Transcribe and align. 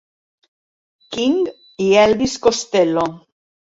King 1.17 1.37
i 1.91 1.93
Elvis 2.07 2.37
Costello. 2.49 3.09